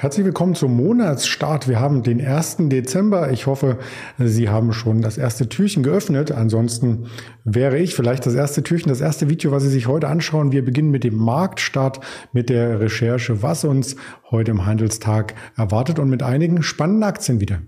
Herzlich 0.00 0.24
willkommen 0.24 0.54
zum 0.54 0.76
Monatsstart. 0.76 1.66
Wir 1.66 1.80
haben 1.80 2.04
den 2.04 2.24
1. 2.24 2.58
Dezember. 2.68 3.32
Ich 3.32 3.48
hoffe, 3.48 3.78
Sie 4.16 4.48
haben 4.48 4.72
schon 4.72 5.02
das 5.02 5.18
erste 5.18 5.48
Türchen 5.48 5.82
geöffnet. 5.82 6.30
Ansonsten 6.30 7.06
wäre 7.42 7.80
ich 7.80 7.96
vielleicht 7.96 8.24
das 8.24 8.34
erste 8.34 8.62
Türchen, 8.62 8.90
das 8.90 9.00
erste 9.00 9.28
Video, 9.28 9.50
was 9.50 9.64
Sie 9.64 9.70
sich 9.70 9.88
heute 9.88 10.06
anschauen. 10.06 10.52
Wir 10.52 10.64
beginnen 10.64 10.92
mit 10.92 11.02
dem 11.02 11.16
Marktstart, 11.16 11.98
mit 12.32 12.48
der 12.48 12.78
Recherche, 12.78 13.42
was 13.42 13.64
uns 13.64 13.96
heute 14.30 14.52
im 14.52 14.66
Handelstag 14.66 15.34
erwartet 15.56 15.98
und 15.98 16.08
mit 16.08 16.22
einigen 16.22 16.62
spannenden 16.62 17.02
Aktien 17.02 17.40
wieder. 17.40 17.58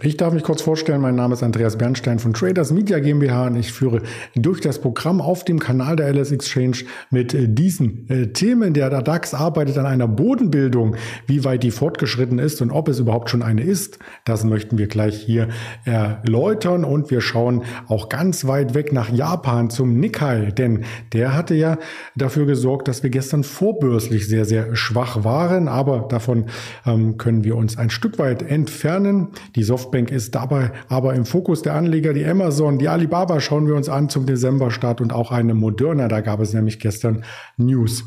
Ich 0.00 0.16
darf 0.16 0.32
mich 0.32 0.44
kurz 0.44 0.62
vorstellen, 0.62 1.00
mein 1.00 1.16
Name 1.16 1.34
ist 1.34 1.42
Andreas 1.42 1.76
Bernstein 1.76 2.20
von 2.20 2.32
Traders 2.32 2.70
Media 2.70 3.00
GmbH 3.00 3.48
und 3.48 3.56
ich 3.56 3.72
führe 3.72 4.02
durch 4.36 4.60
das 4.60 4.80
Programm 4.80 5.20
auf 5.20 5.44
dem 5.44 5.58
Kanal 5.58 5.96
der 5.96 6.14
LS 6.14 6.30
Exchange 6.30 6.84
mit 7.10 7.34
äh, 7.34 7.48
diesen 7.48 8.08
äh, 8.08 8.28
Themen. 8.28 8.74
Der 8.74 8.90
DAX 9.02 9.34
arbeitet 9.34 9.76
an 9.76 9.86
einer 9.86 10.06
Bodenbildung, 10.06 10.94
wie 11.26 11.42
weit 11.42 11.64
die 11.64 11.72
fortgeschritten 11.72 12.38
ist 12.38 12.62
und 12.62 12.70
ob 12.70 12.86
es 12.86 13.00
überhaupt 13.00 13.28
schon 13.28 13.42
eine 13.42 13.64
ist. 13.64 13.98
Das 14.24 14.44
möchten 14.44 14.78
wir 14.78 14.86
gleich 14.86 15.20
hier 15.20 15.48
erläutern 15.84 16.84
und 16.84 17.10
wir 17.10 17.20
schauen 17.20 17.64
auch 17.88 18.08
ganz 18.08 18.46
weit 18.46 18.74
weg 18.74 18.92
nach 18.92 19.10
Japan 19.12 19.68
zum 19.68 19.98
Nikkei, 19.98 20.52
denn 20.52 20.84
der 21.12 21.34
hatte 21.34 21.56
ja 21.56 21.76
dafür 22.14 22.46
gesorgt, 22.46 22.86
dass 22.86 23.02
wir 23.02 23.10
gestern 23.10 23.42
vorbörslich 23.42 24.28
sehr, 24.28 24.44
sehr 24.44 24.76
schwach 24.76 25.24
waren, 25.24 25.66
aber 25.66 26.06
davon 26.08 26.46
ähm, 26.86 27.16
können 27.16 27.42
wir 27.42 27.56
uns 27.56 27.76
ein 27.76 27.90
Stück 27.90 28.20
weit 28.20 28.42
entfernen. 28.42 29.30
Die 29.56 29.64
Software 29.64 29.87
Softbank 29.88 30.10
ist 30.10 30.34
dabei 30.34 30.72
aber 30.88 31.14
im 31.14 31.24
Fokus 31.24 31.62
der 31.62 31.74
Anleger. 31.74 32.12
Die 32.12 32.26
Amazon, 32.26 32.78
die 32.78 32.88
Alibaba 32.88 33.40
schauen 33.40 33.66
wir 33.66 33.74
uns 33.74 33.88
an 33.88 34.10
zum 34.10 34.26
Dezemberstart 34.26 35.00
und 35.00 35.12
auch 35.12 35.32
eine 35.32 35.54
Moderna. 35.54 36.08
Da 36.08 36.20
gab 36.20 36.40
es 36.40 36.52
nämlich 36.52 36.78
gestern 36.78 37.24
News. 37.56 38.04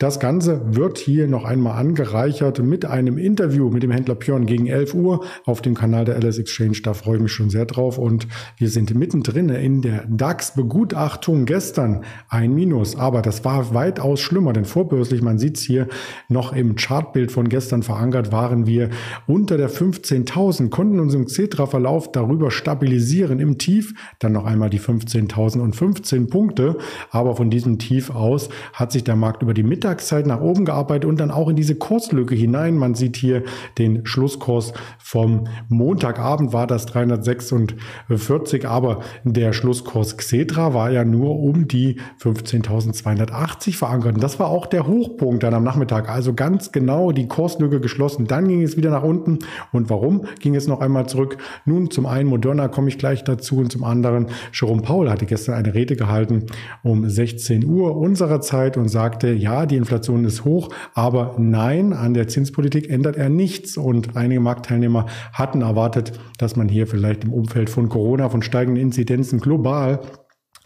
Das 0.00 0.18
Ganze 0.18 0.74
wird 0.74 0.96
hier 0.96 1.28
noch 1.28 1.44
einmal 1.44 1.78
angereichert 1.78 2.62
mit 2.62 2.86
einem 2.86 3.18
Interview 3.18 3.68
mit 3.68 3.82
dem 3.82 3.90
Händler 3.90 4.14
Pion 4.14 4.46
gegen 4.46 4.66
11 4.66 4.94
Uhr 4.94 5.26
auf 5.44 5.60
dem 5.60 5.74
Kanal 5.74 6.06
der 6.06 6.16
LS 6.16 6.38
Exchange. 6.38 6.78
Da 6.82 6.94
freue 6.94 7.16
ich 7.16 7.22
mich 7.22 7.32
schon 7.32 7.50
sehr 7.50 7.66
drauf. 7.66 7.98
Und 7.98 8.26
wir 8.56 8.70
sind 8.70 8.94
mittendrin 8.94 9.50
in 9.50 9.82
der 9.82 10.06
DAX-Begutachtung 10.08 11.44
gestern 11.44 12.02
ein 12.30 12.54
Minus. 12.54 12.96
Aber 12.96 13.20
das 13.20 13.44
war 13.44 13.74
weitaus 13.74 14.20
schlimmer, 14.20 14.54
denn 14.54 14.64
vorbörslich, 14.64 15.20
man 15.20 15.38
sieht 15.38 15.58
es 15.58 15.64
hier 15.64 15.86
noch 16.30 16.54
im 16.54 16.76
Chartbild 16.76 17.30
von 17.30 17.50
gestern 17.50 17.82
verankert, 17.82 18.32
waren 18.32 18.66
wir 18.66 18.88
unter 19.26 19.58
der 19.58 19.68
15.000, 19.68 20.70
konnten 20.70 20.98
uns 20.98 21.12
im 21.12 21.26
Xetra-Verlauf 21.26 22.10
darüber 22.10 22.50
stabilisieren 22.50 23.38
im 23.38 23.58
Tief. 23.58 23.92
Dann 24.18 24.32
noch 24.32 24.46
einmal 24.46 24.70
die 24.70 24.80
15.000 24.80 25.60
und 25.60 25.76
15 25.76 26.28
Punkte. 26.28 26.78
Aber 27.10 27.36
von 27.36 27.50
diesem 27.50 27.78
Tief 27.78 28.08
aus 28.08 28.48
hat 28.72 28.92
sich 28.92 29.04
der 29.04 29.16
Markt 29.16 29.42
über 29.42 29.52
die 29.52 29.62
Mittagszeit 29.70 30.26
nach 30.26 30.40
oben 30.40 30.64
gearbeitet 30.64 31.08
und 31.08 31.20
dann 31.20 31.30
auch 31.30 31.48
in 31.48 31.56
diese 31.56 31.76
Kurslücke 31.76 32.34
hinein. 32.34 32.76
Man 32.76 32.94
sieht 32.94 33.16
hier 33.16 33.44
den 33.78 34.04
Schlusskurs 34.04 34.72
vom 34.98 35.44
Montagabend 35.68 36.52
war 36.52 36.66
das 36.66 36.86
346, 36.86 38.66
aber 38.68 39.00
der 39.24 39.52
Schlusskurs 39.52 40.16
Xetra 40.16 40.74
war 40.74 40.90
ja 40.90 41.04
nur 41.04 41.38
um 41.38 41.68
die 41.68 42.00
15.280 42.20 43.76
verankert. 43.76 44.14
Und 44.16 44.22
das 44.22 44.38
war 44.40 44.48
auch 44.48 44.66
der 44.66 44.86
Hochpunkt 44.86 45.42
dann 45.42 45.54
am 45.54 45.64
Nachmittag. 45.64 46.08
Also 46.08 46.34
ganz 46.34 46.72
genau 46.72 47.12
die 47.12 47.28
Kurslücke 47.28 47.80
geschlossen. 47.80 48.26
Dann 48.26 48.48
ging 48.48 48.62
es 48.62 48.76
wieder 48.76 48.90
nach 48.90 49.04
unten. 49.04 49.38
Und 49.72 49.90
warum 49.90 50.26
ging 50.40 50.56
es 50.56 50.66
noch 50.66 50.80
einmal 50.80 51.08
zurück? 51.08 51.38
Nun, 51.64 51.90
zum 51.90 52.06
einen 52.06 52.28
Moderna 52.28 52.68
komme 52.68 52.88
ich 52.88 52.98
gleich 52.98 53.24
dazu 53.24 53.58
und 53.58 53.70
zum 53.70 53.84
anderen 53.84 54.26
Jerome 54.52 54.82
Paul 54.82 55.10
hatte 55.10 55.26
gestern 55.26 55.54
eine 55.54 55.74
Rede 55.74 55.96
gehalten 55.96 56.46
um 56.82 57.08
16 57.08 57.64
Uhr 57.64 57.96
unserer 57.96 58.40
Zeit 58.40 58.76
und 58.76 58.88
sagte, 58.88 59.32
ja, 59.32 59.59
die 59.66 59.76
Inflation 59.76 60.24
ist 60.24 60.44
hoch, 60.44 60.70
aber 60.94 61.34
nein, 61.38 61.92
an 61.92 62.14
der 62.14 62.28
Zinspolitik 62.28 62.90
ändert 62.90 63.16
er 63.16 63.28
nichts. 63.28 63.76
Und 63.76 64.16
einige 64.16 64.40
Marktteilnehmer 64.40 65.06
hatten 65.32 65.62
erwartet, 65.62 66.12
dass 66.38 66.56
man 66.56 66.68
hier 66.68 66.86
vielleicht 66.86 67.24
im 67.24 67.32
Umfeld 67.32 67.70
von 67.70 67.88
Corona, 67.88 68.28
von 68.28 68.42
steigenden 68.42 68.82
Inzidenzen 68.82 69.40
global 69.40 70.00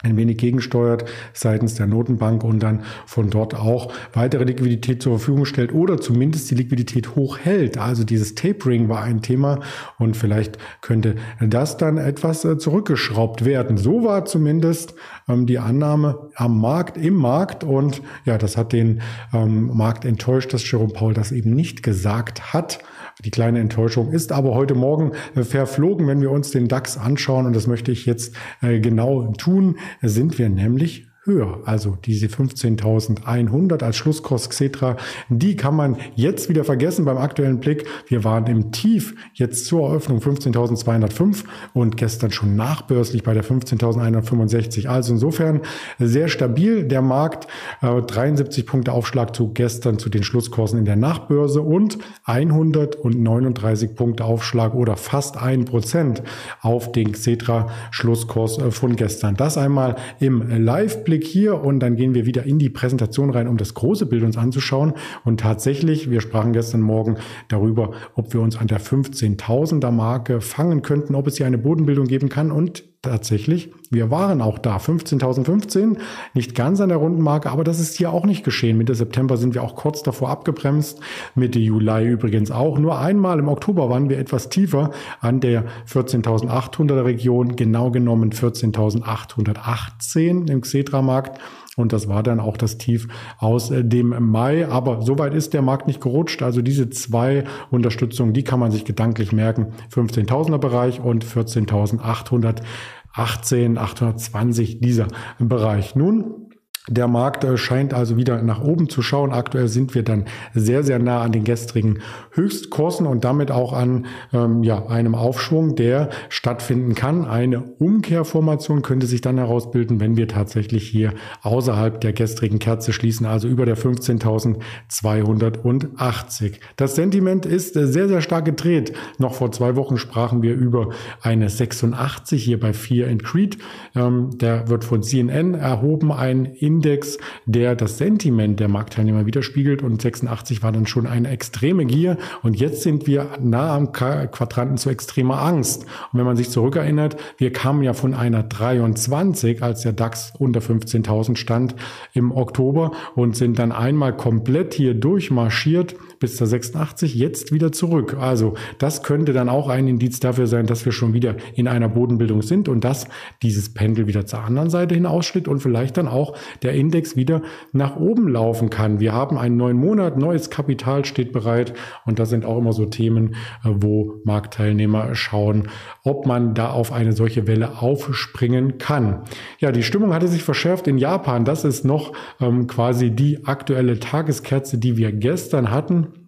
ein 0.03 0.17
wenig 0.17 0.37
gegensteuert 0.37 1.05
seitens 1.33 1.75
der 1.75 1.87
Notenbank 1.87 2.43
und 2.43 2.61
dann 2.61 2.83
von 3.05 3.29
dort 3.29 3.55
auch 3.55 3.93
weitere 4.13 4.43
Liquidität 4.43 5.01
zur 5.01 5.17
Verfügung 5.17 5.45
stellt 5.45 5.73
oder 5.73 5.99
zumindest 5.99 6.51
die 6.51 6.55
Liquidität 6.55 7.15
hochhält. 7.15 7.77
Also 7.77 8.03
dieses 8.03 8.35
Tapering 8.35 8.89
war 8.89 9.03
ein 9.03 9.21
Thema 9.21 9.61
und 9.97 10.17
vielleicht 10.17 10.57
könnte 10.81 11.15
das 11.39 11.77
dann 11.77 11.97
etwas 11.97 12.43
äh, 12.45 12.57
zurückgeschraubt 12.57 13.45
werden. 13.45 13.77
So 13.77 14.03
war 14.03 14.25
zumindest 14.25 14.95
ähm, 15.27 15.45
die 15.45 15.59
Annahme 15.59 16.29
am 16.35 16.59
Markt, 16.59 16.97
im 16.97 17.15
Markt 17.15 17.63
und 17.63 18.01
ja, 18.25 18.37
das 18.37 18.57
hat 18.57 18.73
den 18.73 19.01
ähm, 19.33 19.75
Markt 19.75 20.05
enttäuscht, 20.05 20.53
dass 20.53 20.69
Jerome 20.69 20.93
Paul 20.93 21.13
das 21.13 21.31
eben 21.31 21.55
nicht 21.55 21.83
gesagt 21.83 22.53
hat. 22.53 22.79
Die 23.23 23.31
kleine 23.31 23.59
Enttäuschung 23.59 24.11
ist 24.11 24.31
aber 24.31 24.53
heute 24.53 24.75
Morgen 24.75 25.13
äh, 25.35 25.43
verflogen, 25.43 26.07
wenn 26.07 26.21
wir 26.21 26.31
uns 26.31 26.51
den 26.51 26.67
DAX 26.67 26.97
anschauen. 26.97 27.45
Und 27.45 27.55
das 27.55 27.67
möchte 27.67 27.91
ich 27.91 28.05
jetzt 28.05 28.35
äh, 28.61 28.79
genau 28.79 29.31
tun. 29.37 29.77
Sind 30.01 30.37
wir 30.37 30.49
nämlich 30.49 31.07
höher. 31.25 31.59
Also 31.65 31.97
diese 32.05 32.27
15.100 32.27 33.83
als 33.83 33.97
Schlusskurs 33.97 34.49
Xetra, 34.49 34.95
die 35.29 35.55
kann 35.55 35.75
man 35.75 35.97
jetzt 36.15 36.49
wieder 36.49 36.63
vergessen 36.63 37.03
beim 37.03 37.17
aktuellen 37.17 37.59
Blick. 37.59 37.85
Wir 38.07 38.23
waren 38.23 38.45
im 38.47 38.71
Tief 38.71 39.15
jetzt 39.33 39.65
zur 39.65 39.89
Eröffnung 39.89 40.19
15.205 40.19 41.43
und 41.73 41.97
gestern 41.97 42.31
schon 42.31 42.55
nachbörslich 42.55 43.23
bei 43.23 43.33
der 43.33 43.43
15.165. 43.43 44.87
Also 44.87 45.13
insofern 45.13 45.61
sehr 45.99 46.27
stabil 46.27 46.83
der 46.83 47.01
Markt. 47.01 47.47
73 47.81 48.63
äh, 48.63 48.67
Punkte 48.67 48.91
Aufschlag 48.91 49.35
zu 49.35 49.51
gestern 49.51 49.97
zu 49.97 50.09
den 50.09 50.23
Schlusskursen 50.23 50.77
in 50.79 50.85
der 50.85 50.95
Nachbörse 50.95 51.61
und 51.61 51.97
139 52.25 53.95
Punkte 53.95 54.25
Aufschlag 54.25 54.75
oder 54.75 54.95
fast 54.95 55.37
ein 55.37 55.65
Prozent 55.65 56.21
auf 56.61 56.91
den 56.91 57.13
Xetra 57.13 57.67
Schlusskurs 57.89 58.59
äh, 58.59 58.69
von 58.69 58.95
gestern. 58.95 59.35
Das 59.35 59.57
einmal 59.57 59.95
im 60.19 60.63
Live-Blick 60.63 61.14
Rückblick 61.15 61.25
hier 61.25 61.61
und 61.61 61.79
dann 61.79 61.95
gehen 61.95 62.13
wir 62.13 62.25
wieder 62.25 62.43
in 62.43 62.59
die 62.59 62.69
Präsentation 62.69 63.29
rein, 63.29 63.47
um 63.47 63.57
das 63.57 63.73
große 63.73 64.05
Bild 64.05 64.23
uns 64.23 64.37
anzuschauen. 64.37 64.93
Und 65.23 65.39
tatsächlich, 65.39 66.09
wir 66.09 66.21
sprachen 66.21 66.53
gestern 66.53 66.81
Morgen 66.81 67.17
darüber, 67.47 67.91
ob 68.15 68.33
wir 68.33 68.41
uns 68.41 68.57
an 68.57 68.67
der 68.67 68.81
15.000er 68.81 69.91
Marke 69.91 70.41
fangen 70.41 70.81
könnten, 70.81 71.15
ob 71.15 71.27
es 71.27 71.37
hier 71.37 71.45
eine 71.45 71.57
Bodenbildung 71.57 72.07
geben 72.07 72.29
kann 72.29 72.51
und 72.51 72.83
tatsächlich, 73.05 73.71
wir 73.89 74.11
waren 74.11 74.41
auch 74.41 74.59
da, 74.59 74.75
15.015, 74.77 75.97
nicht 76.33 76.55
ganz 76.55 76.81
an 76.81 76.89
der 76.89 76.97
runden 76.97 77.21
Marke, 77.21 77.49
aber 77.49 77.63
das 77.63 77.79
ist 77.79 77.95
hier 77.95 78.11
auch 78.11 78.25
nicht 78.25 78.43
geschehen. 78.43 78.77
Mitte 78.77 78.95
September 78.95 79.37
sind 79.37 79.53
wir 79.53 79.63
auch 79.63 79.75
kurz 79.75 80.03
davor 80.03 80.29
abgebremst, 80.29 80.99
Mitte 81.35 81.59
Juli 81.59 82.07
übrigens 82.07 82.51
auch. 82.51 82.77
Nur 82.77 82.99
einmal 82.99 83.39
im 83.39 83.47
Oktober 83.47 83.89
waren 83.89 84.09
wir 84.09 84.19
etwas 84.19 84.49
tiefer 84.49 84.91
an 85.21 85.39
der 85.39 85.63
14.800er 85.89 87.05
Region, 87.05 87.55
genau 87.55 87.91
genommen 87.91 88.31
14.818 88.31 90.49
im 90.49 90.59
Xetra-Markt. 90.61 91.39
Und 91.75 91.91
das 91.91 92.07
war 92.07 92.23
dann 92.23 92.39
auch 92.39 92.57
das 92.57 92.77
Tief 92.77 93.07
aus 93.37 93.71
äh, 93.71 93.83
dem 93.83 94.15
Mai. 94.31 94.67
Aber 94.67 95.01
soweit 95.01 95.33
ist 95.33 95.53
der 95.53 95.61
Markt 95.61 95.87
nicht 95.87 96.01
gerutscht. 96.01 96.41
Also 96.41 96.61
diese 96.61 96.89
zwei 96.89 97.43
Unterstützungen, 97.69 98.33
die 98.33 98.43
kann 98.43 98.59
man 98.59 98.71
sich 98.71 98.85
gedanklich 98.85 99.31
merken. 99.31 99.73
15.000er 99.93 100.57
Bereich 100.57 101.01
und 101.01 101.25
14.818, 101.25 103.77
820 103.77 104.79
dieser 104.79 105.07
Bereich. 105.39 105.95
Nun 105.95 106.44
der 106.87 107.07
Markt 107.07 107.43
äh, 107.43 107.57
scheint 107.57 107.95
also 107.95 108.15
wieder 108.15 108.43
nach 108.43 108.61
oben 108.61 108.89
zu 108.89 109.01
schauen. 109.01 109.31
Aktuell 109.31 109.67
sind 109.67 109.95
wir 109.95 110.03
dann 110.03 110.25
sehr, 110.53 110.83
sehr 110.83 110.99
nah 110.99 111.21
an 111.21 111.31
den 111.31 111.43
gestrigen 111.43 111.97
Höchstkursen 112.31 113.07
und 113.07 113.23
damit 113.23 113.49
auch 113.49 113.73
an 113.73 114.05
ähm, 114.33 114.61
ja, 114.63 114.85
einem 114.85 115.15
Aufschwung, 115.15 115.75
der 115.75 116.11
stattfinden 116.29 116.93
kann. 116.93 117.25
Eine 117.25 117.63
Umkehrformation 117.63 118.83
könnte 118.83 119.07
sich 119.07 119.21
dann 119.21 119.37
herausbilden, 119.37 119.99
wenn 119.99 120.15
wir 120.15 120.27
tatsächlich 120.27 120.87
hier 120.87 121.15
außerhalb 121.41 121.99
der 122.01 122.13
gestrigen 122.13 122.59
Kerze 122.59 122.93
schließen, 122.93 123.25
also 123.25 123.47
über 123.47 123.65
der 123.65 123.77
15.280. 123.77 126.59
Das 126.75 126.93
Sentiment 126.95 127.47
ist 127.47 127.75
äh, 127.75 127.87
sehr, 127.87 128.07
sehr 128.07 128.21
stark 128.21 128.45
gedreht. 128.45 128.93
Noch 129.17 129.33
vor 129.33 129.51
zwei 129.51 129.75
Wochen 129.75 129.97
sprachen 129.97 130.43
wir 130.43 130.53
über 130.53 130.89
eine 131.21 131.49
86 131.49 132.43
hier 132.43 132.59
bei 132.59 132.73
4 132.73 133.07
in 133.07 133.23
Creed. 133.23 133.57
Ähm, 133.95 134.37
der 134.37 134.69
wird 134.69 134.83
von 134.83 135.01
CNN 135.01 135.55
erhoben, 135.55 136.11
ein 136.11 136.53
Index, 136.75 137.17
der 137.45 137.75
das 137.75 137.97
Sentiment 137.97 138.59
der 138.59 138.67
Marktteilnehmer 138.67 139.25
widerspiegelt 139.25 139.81
und 139.81 140.01
86 140.01 140.61
war 140.61 140.73
dann 140.73 140.87
schon 140.87 141.07
eine 141.07 141.29
extreme 141.29 141.85
Gier 141.85 142.17
und 142.43 142.55
jetzt 142.59 142.81
sind 142.81 143.07
wir 143.07 143.29
nah 143.41 143.73
am 143.73 143.93
Quadranten 143.93 144.77
zu 144.77 144.89
extremer 144.89 145.41
Angst. 145.41 145.83
Und 146.11 146.19
wenn 146.19 146.25
man 146.25 146.35
sich 146.35 146.49
zurückerinnert, 146.49 147.15
wir 147.37 147.53
kamen 147.53 147.81
ja 147.81 147.93
von 147.93 148.13
einer 148.13 148.43
23, 148.43 149.63
als 149.63 149.81
der 149.81 149.93
DAX 149.93 150.33
unter 150.37 150.59
15.000 150.59 151.37
stand 151.37 151.75
im 152.13 152.31
Oktober 152.31 152.91
und 153.15 153.37
sind 153.37 153.57
dann 153.57 153.71
einmal 153.71 154.15
komplett 154.17 154.73
hier 154.73 154.93
durchmarschiert 154.93 155.95
bis 156.19 156.37
zur 156.37 156.47
86, 156.47 157.15
jetzt 157.15 157.51
wieder 157.51 157.71
zurück. 157.71 158.17
Also 158.19 158.55
das 158.79 159.03
könnte 159.03 159.31
dann 159.31 159.47
auch 159.47 159.69
ein 159.69 159.87
Indiz 159.87 160.19
dafür 160.19 160.47
sein, 160.47 160.65
dass 160.65 160.83
wir 160.85 160.91
schon 160.91 161.13
wieder 161.13 161.35
in 161.53 161.67
einer 161.67 161.89
Bodenbildung 161.89 162.41
sind 162.41 162.67
und 162.67 162.83
dass 162.83 163.07
dieses 163.43 163.73
Pendel 163.73 164.07
wieder 164.07 164.25
zur 164.25 164.39
anderen 164.39 164.69
Seite 164.69 164.95
hin 164.95 165.05
ausschlägt 165.05 165.47
und 165.47 165.59
vielleicht 165.59 165.97
dann 165.97 166.07
auch 166.07 166.35
der 166.65 166.73
Index 166.73 167.15
wieder 167.15 167.41
nach 167.71 167.95
oben 167.95 168.27
laufen 168.27 168.69
kann. 168.69 168.99
Wir 168.99 169.13
haben 169.13 169.37
einen 169.37 169.55
neuen 169.55 169.77
Monat, 169.77 170.17
neues 170.17 170.49
Kapital 170.49 171.05
steht 171.05 171.31
bereit 171.31 171.73
und 172.05 172.19
das 172.19 172.29
sind 172.29 172.45
auch 172.45 172.57
immer 172.57 172.73
so 172.73 172.85
Themen, 172.85 173.35
äh, 173.63 173.69
wo 173.69 174.15
Marktteilnehmer 174.23 175.15
schauen, 175.15 175.69
ob 176.03 176.25
man 176.25 176.53
da 176.53 176.71
auf 176.71 176.91
eine 176.91 177.13
solche 177.13 177.47
Welle 177.47 177.81
aufspringen 177.81 178.77
kann. 178.77 179.21
Ja, 179.59 179.71
die 179.71 179.83
Stimmung 179.83 180.13
hatte 180.13 180.27
sich 180.27 180.43
verschärft 180.43 180.87
in 180.87 180.97
Japan. 180.97 181.45
Das 181.45 181.63
ist 181.63 181.85
noch 181.85 182.13
ähm, 182.41 182.67
quasi 182.67 183.11
die 183.11 183.45
aktuelle 183.45 183.99
Tageskerze, 183.99 184.77
die 184.77 184.97
wir 184.97 185.11
gestern 185.11 185.71
hatten. 185.71 186.24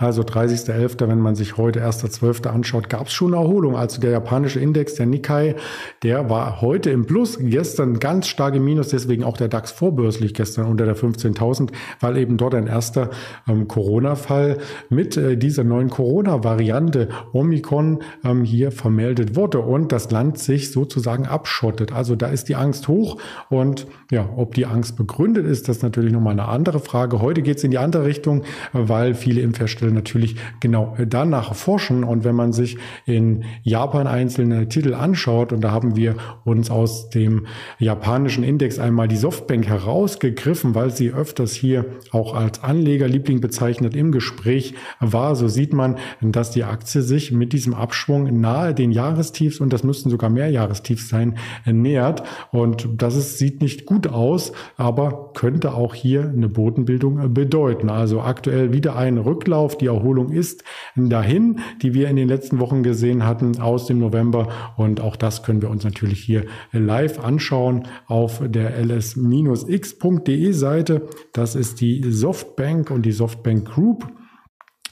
Also 0.00 0.22
30.11., 0.22 1.06
wenn 1.08 1.20
man 1.20 1.34
sich 1.34 1.58
heute 1.58 1.84
1.12. 1.84 2.46
anschaut, 2.46 2.88
gab 2.88 3.08
es 3.08 3.12
schon 3.12 3.34
Erholung. 3.34 3.76
Also 3.76 4.00
der 4.00 4.12
japanische 4.12 4.58
Index, 4.58 4.94
der 4.94 5.04
Nikkei, 5.04 5.56
der 6.02 6.30
war 6.30 6.62
heute 6.62 6.88
im 6.88 7.04
Plus, 7.04 7.38
gestern 7.38 7.98
ganz 7.98 8.26
stark 8.26 8.54
im 8.54 8.64
Minus, 8.64 8.88
deswegen 8.88 9.24
auch 9.24 9.36
der 9.36 9.48
DAX 9.48 9.72
vorbörslich 9.72 10.32
gestern 10.32 10.66
unter 10.66 10.86
der 10.86 10.96
15.000, 10.96 11.70
weil 12.00 12.16
eben 12.16 12.38
dort 12.38 12.54
ein 12.54 12.66
erster 12.66 13.10
ähm, 13.46 13.68
Corona-Fall 13.68 14.56
mit 14.88 15.18
äh, 15.18 15.36
dieser 15.36 15.64
neuen 15.64 15.90
Corona-Variante 15.90 17.10
Omikron 17.34 17.98
ähm, 18.24 18.44
hier 18.44 18.72
vermeldet 18.72 19.36
wurde 19.36 19.58
und 19.58 19.92
das 19.92 20.10
Land 20.10 20.38
sich 20.38 20.72
sozusagen 20.72 21.26
abschottet. 21.26 21.92
Also 21.92 22.16
da 22.16 22.28
ist 22.28 22.48
die 22.48 22.56
Angst 22.56 22.88
hoch 22.88 23.18
und 23.50 23.86
ja, 24.10 24.26
ob 24.34 24.54
die 24.54 24.64
Angst 24.64 24.96
begründet 24.96 25.44
ist, 25.46 25.68
das 25.68 25.78
ist 25.78 25.82
natürlich 25.82 26.12
nochmal 26.12 26.32
eine 26.32 26.48
andere 26.48 26.80
Frage. 26.80 27.20
Heute 27.20 27.42
geht 27.42 27.58
es 27.58 27.64
in 27.64 27.70
die 27.70 27.78
andere 27.78 28.06
Richtung, 28.06 28.44
weil 28.72 29.14
viele 29.14 29.42
Impfhersteller 29.42 29.89
natürlich 29.92 30.36
genau 30.60 30.96
danach 31.08 31.54
forschen. 31.54 32.04
Und 32.04 32.24
wenn 32.24 32.34
man 32.34 32.52
sich 32.52 32.78
in 33.06 33.44
Japan 33.62 34.06
einzelne 34.06 34.68
Titel 34.68 34.94
anschaut, 34.94 35.52
und 35.52 35.62
da 35.62 35.70
haben 35.70 35.96
wir 35.96 36.16
uns 36.44 36.70
aus 36.70 37.10
dem 37.10 37.46
japanischen 37.78 38.44
Index 38.44 38.78
einmal 38.78 39.08
die 39.08 39.16
Softbank 39.16 39.66
herausgegriffen, 39.66 40.74
weil 40.74 40.90
sie 40.90 41.10
öfters 41.10 41.52
hier 41.52 41.86
auch 42.12 42.34
als 42.34 42.62
Anlegerliebling 42.62 43.40
bezeichnet 43.40 43.96
im 43.96 44.12
Gespräch 44.12 44.74
war, 45.00 45.36
so 45.36 45.48
sieht 45.48 45.72
man, 45.72 45.96
dass 46.20 46.50
die 46.50 46.64
Aktie 46.64 47.02
sich 47.02 47.32
mit 47.32 47.52
diesem 47.52 47.74
Abschwung 47.74 48.40
nahe 48.40 48.74
den 48.74 48.92
Jahrestiefs, 48.92 49.60
und 49.60 49.72
das 49.72 49.84
müssten 49.84 50.10
sogar 50.10 50.30
mehr 50.30 50.50
Jahrestiefs 50.50 51.08
sein, 51.08 51.36
nähert. 51.66 52.22
Und 52.52 52.88
das 52.96 53.16
ist, 53.16 53.38
sieht 53.38 53.60
nicht 53.60 53.86
gut 53.86 54.08
aus, 54.08 54.52
aber 54.76 55.32
könnte 55.34 55.74
auch 55.74 55.94
hier 55.94 56.22
eine 56.22 56.48
Bodenbildung 56.48 57.34
bedeuten. 57.34 57.90
Also 57.90 58.20
aktuell 58.20 58.72
wieder 58.72 58.96
ein 58.96 59.18
Rücklauf 59.18 59.78
die 59.80 59.86
Erholung 59.86 60.30
ist 60.30 60.64
dahin, 60.96 61.60
die 61.82 61.94
wir 61.94 62.08
in 62.08 62.16
den 62.16 62.28
letzten 62.28 62.58
Wochen 62.60 62.82
gesehen 62.82 63.24
hatten 63.26 63.60
aus 63.60 63.86
dem 63.86 63.98
November. 63.98 64.48
Und 64.76 65.00
auch 65.00 65.16
das 65.16 65.42
können 65.42 65.62
wir 65.62 65.70
uns 65.70 65.84
natürlich 65.84 66.20
hier 66.20 66.44
live 66.72 67.18
anschauen 67.18 67.88
auf 68.06 68.42
der 68.44 68.76
ls-x.de 68.76 70.52
Seite. 70.52 71.08
Das 71.32 71.54
ist 71.54 71.80
die 71.80 72.02
Softbank 72.10 72.90
und 72.90 73.06
die 73.06 73.12
Softbank 73.12 73.66
Group 73.66 74.06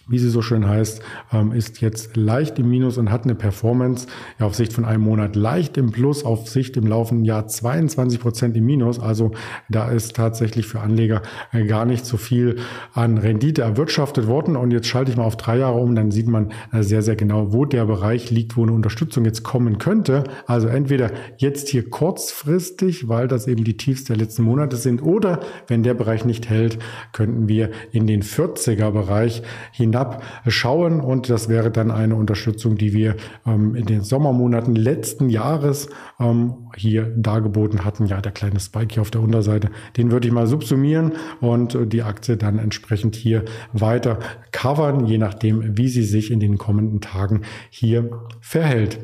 wie 0.09 0.19
sie 0.19 0.31
so 0.31 0.43
schön 0.43 0.67
heißt, 0.67 1.03
ähm, 1.33 1.53
ist 1.53 1.81
jetzt 1.81 2.17
leicht 2.17 2.59
im 2.59 2.71
Minus 2.71 2.97
und 2.99 3.13
hat 3.13 3.25
eine 3.25 3.35
Performance 3.35 4.07
ja, 4.41 4.47
auf 4.47 4.55
Sicht 4.55 4.73
von 4.73 4.85
einem 4.85 5.03
Monat 5.03 5.37
leicht 5.37 5.77
im 5.77 5.93
Plus, 5.93 6.25
auf 6.25 6.49
Sicht 6.49 6.77
im 6.77 6.87
laufenden 6.87 7.25
Jahr 7.25 7.47
22 7.47 8.19
Prozent 8.19 8.57
im 8.57 8.65
Minus. 8.65 8.99
Also 8.99 9.33
da 9.69 9.91
ist 9.91 10.17
tatsächlich 10.17 10.67
für 10.67 10.81
Anleger 10.81 11.23
äh, 11.53 11.65
gar 11.65 11.85
nicht 11.85 12.07
so 12.07 12.17
viel 12.17 12.57
an 12.95 13.19
Rendite 13.19 13.63
erwirtschaftet 13.63 14.27
worden. 14.27 14.57
Und 14.57 14.71
jetzt 14.71 14.87
schalte 14.87 15.11
ich 15.11 15.17
mal 15.17 15.25
auf 15.25 15.37
drei 15.37 15.59
Jahre 15.59 15.79
um, 15.79 15.95
dann 15.95 16.11
sieht 16.11 16.27
man 16.27 16.53
äh, 16.73 16.83
sehr, 16.83 17.03
sehr 17.03 17.17
genau, 17.17 17.53
wo 17.53 17.67
der 17.67 17.85
Bereich 17.85 18.31
liegt, 18.31 18.57
wo 18.57 18.63
eine 18.63 18.73
Unterstützung 18.73 19.27
jetzt 19.27 19.43
kommen 19.43 19.79
könnte. 19.79 20.25
Also 20.47 20.69
entweder 20.69 21.11
jetzt 21.37 21.69
hier 21.69 21.89
kurzfristig, 21.91 23.09
weil 23.09 23.29
das 23.29 23.47
eben 23.47 23.65
die 23.65 23.77
Tiefs 23.77 24.05
der 24.05 24.17
letzten 24.17 24.43
Monate 24.43 24.77
sind, 24.77 25.03
oder 25.03 25.41
wenn 25.67 25.83
der 25.83 25.95
Bereich 25.95 26.25
nicht 26.25 26.49
hält, 26.49 26.79
könnten 27.13 27.49
wir 27.49 27.71
in 27.93 28.07
den 28.07 28.23
40er 28.23 28.91
Bereich 28.91 29.43
hinein 29.73 29.98
hinabschauen. 29.99 31.01
Und 31.01 31.29
das 31.29 31.49
wäre 31.49 31.71
dann 31.71 31.91
eine 31.91 32.17
Unterstützung, 32.17 32.77
die 32.77 32.93
wir 32.93 33.17
ähm, 33.47 33.75
in 33.75 33.87
den 33.87 34.03
Sommermonaten 34.03 34.75
letzten 34.75 35.29
Jahres 35.29 35.89
ähm, 36.21 36.55
hier 36.77 37.13
dargeboten 37.17 37.85
hatten. 37.85 38.07
Ja, 38.07 38.21
der 38.21 38.33
kleine 38.33 38.61
Spike 38.61 38.95
hier 38.95 39.03
auf 39.03 39.11
der 39.11 39.21
Unterseite, 39.21 39.71
den 39.97 40.11
würde 40.11 40.29
ich 40.29 40.35
mal 40.35 40.47
subsumieren 40.47 41.13
und 41.41 41.75
äh, 41.75 41.87
die 41.87 42.03
Aktie 42.03 42.37
dann 42.37 42.59
entsprechend 42.59 43.17
hier 43.17 43.45
weiter 43.73 44.19
covern, 44.53 45.07
je 45.07 45.19
nachdem, 45.19 45.77
wie 45.77 45.89
sie 45.89 46.05
sich 46.05 46.31
in 46.31 46.41
den 46.41 46.59
kommenden 46.59 47.01
Tagen 47.01 47.43
hier 47.71 48.11
verhält. 48.41 48.99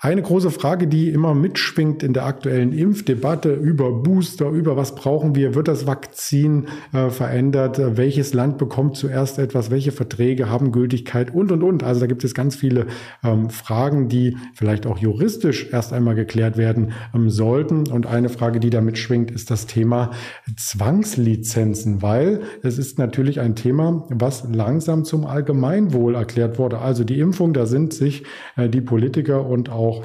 Eine 0.00 0.22
große 0.22 0.50
Frage, 0.50 0.86
die 0.86 1.08
immer 1.08 1.34
mitschwingt 1.34 2.02
in 2.02 2.12
der 2.12 2.26
aktuellen 2.26 2.72
Impfdebatte 2.72 3.52
über 3.52 3.92
Booster, 3.92 4.48
über 4.50 4.76
was 4.76 4.94
brauchen 4.94 5.34
wir, 5.34 5.54
wird 5.54 5.68
das 5.68 5.86
Vakzin 5.86 6.66
äh, 6.92 7.10
verändert, 7.10 7.80
welches 7.96 8.34
Land 8.34 8.58
bekommt 8.58 8.96
zuerst 8.96 9.38
etwas, 9.38 9.70
welche 9.70 9.92
Verträge 9.92 10.33
Verträge 10.34 10.50
haben 10.50 10.72
Gültigkeit 10.72 11.34
und, 11.34 11.52
und, 11.52 11.62
und. 11.62 11.82
Also 11.82 12.00
da 12.00 12.06
gibt 12.06 12.24
es 12.24 12.34
ganz 12.34 12.56
viele 12.56 12.86
ähm, 13.22 13.50
Fragen, 13.50 14.08
die 14.08 14.36
vielleicht 14.54 14.86
auch 14.86 14.98
juristisch 14.98 15.68
erst 15.72 15.92
einmal 15.92 16.14
geklärt 16.14 16.56
werden 16.56 16.92
ähm, 17.14 17.30
sollten. 17.30 17.88
Und 17.88 18.06
eine 18.06 18.28
Frage, 18.28 18.60
die 18.60 18.70
damit 18.70 18.98
schwingt, 18.98 19.30
ist 19.30 19.50
das 19.50 19.66
Thema 19.66 20.10
Zwangslizenzen, 20.56 22.02
weil 22.02 22.42
es 22.62 22.78
ist 22.78 22.98
natürlich 22.98 23.40
ein 23.40 23.54
Thema, 23.54 24.06
was 24.10 24.44
langsam 24.52 25.04
zum 25.04 25.24
Allgemeinwohl 25.24 26.14
erklärt 26.14 26.58
wurde. 26.58 26.78
Also 26.78 27.04
die 27.04 27.20
Impfung, 27.20 27.52
da 27.52 27.66
sind 27.66 27.92
sich 27.92 28.24
äh, 28.56 28.68
die 28.68 28.80
Politiker 28.80 29.46
und 29.46 29.70
auch 29.70 30.02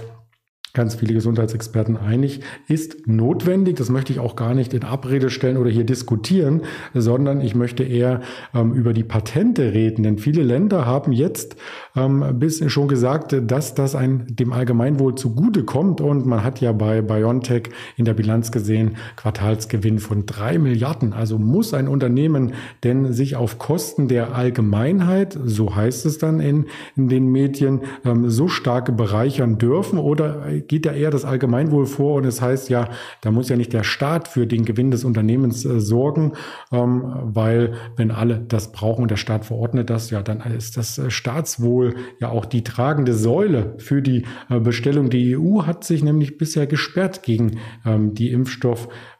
ganz 0.74 0.96
viele 0.96 1.14
Gesundheitsexperten 1.14 1.98
einig, 1.98 2.42
ist 2.68 3.08
notwendig. 3.08 3.76
Das 3.78 3.90
möchte 3.90 4.14
ich 4.14 4.20
auch 4.20 4.36
gar 4.36 4.54
nicht 4.54 4.74
in 4.74 4.84
Abrede 4.84 5.30
stellen 5.30 5.58
oder 5.58 5.70
hier 5.70 5.84
diskutieren, 5.84 6.62
sondern 6.94 7.42
ich 7.42 7.56
möchte 7.56 7.84
eher 7.84 8.22
ähm, 8.54 8.74
über 8.74 8.94
die 8.94 9.04
Patente 9.04 9.74
reden. 9.74 10.04
Denn 10.04 10.18
viele 10.18 10.44
Länder 10.44 10.86
haben 10.86 11.12
jetzt 11.12 11.56
ähm, 11.96 12.24
bis 12.40 12.64
schon 12.72 12.88
gesagt, 12.88 13.36
dass 13.48 13.74
das 13.74 13.96
ein, 13.96 14.28
dem 14.30 14.54
Allgemeinwohl 14.54 15.16
zugute 15.16 15.64
kommt. 15.64 16.02
Und 16.02 16.26
man 16.26 16.44
hat 16.44 16.62
ja 16.62 16.72
bei 16.72 17.02
BioNTech 17.02 17.70
in 17.98 18.06
der 18.06 18.14
Bilanz 18.14 18.52
gesehen, 18.52 18.98
Quartalsgewinn 19.16 20.00
von 20.00 20.26
drei 20.26 20.60
Milliarden. 20.60 21.14
Also 21.14 21.38
muss 21.40 21.74
ein 21.74 21.88
Unternehmen 21.88 22.54
denn 22.84 23.12
sich 23.14 23.36
auf 23.36 23.58
Kosten 23.58 24.08
der 24.08 24.36
Allgemeinheit, 24.36 25.38
so 25.44 25.76
heißt 25.76 26.06
es 26.06 26.18
dann 26.18 26.40
in, 26.40 26.66
in 26.96 27.10
den 27.10 27.28
Medien, 27.32 27.82
ähm, 28.06 28.30
so 28.30 28.48
stark 28.48 28.96
bereichern 28.96 29.58
dürfen 29.58 29.98
oder 29.98 30.46
geht 30.68 30.86
da 30.86 30.92
eher 30.92 31.12
das 31.12 31.26
Allgemeinwohl 31.26 31.86
vor 31.86 32.16
und 32.16 32.26
es 32.26 32.42
heißt 32.42 32.70
ja, 32.70 32.90
da 33.22 33.32
muss 33.32 33.50
ja 33.50 33.56
nicht 33.56 33.74
der 33.74 33.84
Staat 33.84 34.28
für 34.28 34.48
den 34.48 34.66
Gewinn 34.66 34.92
des 34.92 35.04
Unternehmens 35.04 35.66
äh, 35.66 35.80
sorgen, 35.80 36.34
ähm, 36.72 37.04
weil 37.24 37.74
wenn 37.96 38.12
alle 38.12 38.40
das 38.40 38.72
brauchen 38.72 39.04
und 39.04 39.12
der 39.12 39.18
Staat 39.18 39.46
verordnet 39.46 39.90
das, 39.90 40.10
ja, 40.10 40.22
dann 40.22 40.42
ist 40.42 40.78
das 40.78 40.98
äh, 40.98 41.10
Staatswohl 41.10 41.96
ja 42.20 42.30
auch 42.30 42.46
die 42.46 42.64
tragende 42.64 43.14
Säule 43.14 43.76
für 43.78 44.02
die 44.02 44.26
äh, 44.50 44.60
Bestellung. 44.60 45.10
Die 45.10 45.38
EU 45.38 45.64
hat 45.64 45.84
sich 45.84 46.04
nämlich 46.04 46.38
bisher 46.38 46.68
gesperrt 46.68 47.24
gegen 47.24 47.60
ähm, 47.86 48.14
die 48.14 48.32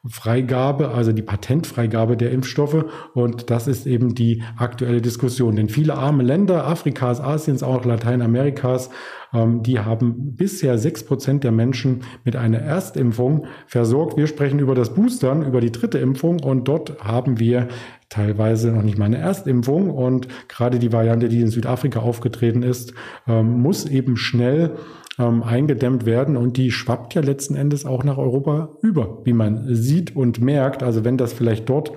Impfstofffreigabe, 0.04 0.90
also 0.90 1.12
die 1.12 1.22
Patentfreigabe 1.22 2.16
der 2.16 2.32
Impfstoffe 2.32 2.86
und 3.14 3.50
das 3.50 3.68
ist 3.68 3.86
eben 3.86 4.16
die 4.16 4.44
aktuelle 4.58 5.02
Diskussion. 5.02 5.56
Denn 5.56 5.70
viele 5.70 5.96
arme 5.96 6.24
Länder 6.24 6.68
Afrikas, 6.68 7.20
Asiens, 7.20 7.64
auch 7.64 7.84
Lateinamerikas 7.86 8.90
ähm, 9.34 9.64
die 9.64 9.80
haben 9.80 10.36
bisher 10.36 10.78
sechs 10.78 11.04
Prozent 11.04 11.44
der 11.44 11.52
Menschen 11.52 12.04
mit 12.24 12.36
einer 12.36 12.60
Erstimpfung 12.60 13.46
versorgt. 13.68 14.18
Wir 14.18 14.28
sprechen 14.28 14.60
über 14.60 14.76
das 14.76 14.94
Boostern, 14.94 15.46
über 15.46 15.62
die 15.62 15.72
dritte 15.72 16.00
Impfung 16.00 16.42
und 16.42 16.68
dort 16.68 17.04
haben 17.04 17.40
wir 17.40 17.68
teilweise 18.10 18.72
noch 18.72 18.82
nicht 18.82 18.98
mal 18.98 19.06
eine 19.06 19.18
Erstimpfung 19.18 19.92
und 19.92 20.28
gerade 20.48 20.80
die 20.80 20.92
Variante, 20.92 21.30
die 21.30 21.42
in 21.42 21.50
Südafrika 21.50 22.00
aufgetreten 22.00 22.64
ist, 22.64 22.94
ähm, 23.28 23.62
muss 23.62 23.86
eben 23.86 24.18
schnell 24.18 24.78
ähm, 25.20 25.44
eingedämmt 25.44 26.06
werden 26.06 26.38
und 26.38 26.58
die 26.58 26.72
schwappt 26.72 27.14
ja 27.14 27.22
letzten 27.22 27.56
Endes 27.56 27.86
auch 27.86 28.04
nach 28.04 28.18
Europa 28.18 28.70
über, 28.82 29.20
wie 29.26 29.34
man 29.34 29.76
sieht 29.76 30.16
und 30.16 30.42
merkt. 30.42 30.82
Also 30.82 31.04
wenn 31.04 31.18
das 31.18 31.34
vielleicht 31.34 31.70
dort 31.70 31.92